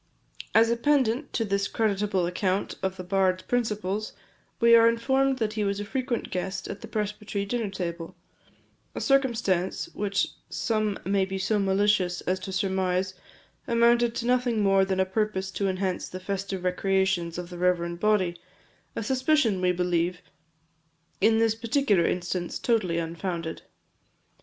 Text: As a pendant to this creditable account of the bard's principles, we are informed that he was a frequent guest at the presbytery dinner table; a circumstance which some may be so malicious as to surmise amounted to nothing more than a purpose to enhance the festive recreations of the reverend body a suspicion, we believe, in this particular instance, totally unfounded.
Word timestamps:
As 0.55 0.71
a 0.71 0.75
pendant 0.77 1.31
to 1.33 1.45
this 1.45 1.67
creditable 1.67 2.25
account 2.25 2.73
of 2.81 2.97
the 2.97 3.03
bard's 3.03 3.43
principles, 3.43 4.13
we 4.59 4.75
are 4.75 4.89
informed 4.89 5.37
that 5.37 5.53
he 5.53 5.63
was 5.63 5.79
a 5.79 5.85
frequent 5.85 6.31
guest 6.31 6.67
at 6.67 6.81
the 6.81 6.87
presbytery 6.87 7.45
dinner 7.45 7.69
table; 7.69 8.15
a 8.95 8.99
circumstance 8.99 9.93
which 9.93 10.29
some 10.49 10.97
may 11.05 11.23
be 11.23 11.37
so 11.37 11.59
malicious 11.59 12.21
as 12.21 12.39
to 12.39 12.51
surmise 12.51 13.13
amounted 13.67 14.15
to 14.15 14.25
nothing 14.25 14.63
more 14.63 14.83
than 14.85 14.99
a 14.99 15.05
purpose 15.05 15.51
to 15.51 15.67
enhance 15.69 16.09
the 16.09 16.19
festive 16.19 16.63
recreations 16.63 17.37
of 17.37 17.51
the 17.51 17.57
reverend 17.59 17.99
body 17.99 18.35
a 18.95 19.03
suspicion, 19.03 19.61
we 19.61 19.71
believe, 19.71 20.23
in 21.21 21.37
this 21.37 21.53
particular 21.53 22.07
instance, 22.07 22.57
totally 22.57 22.97
unfounded. 22.97 23.61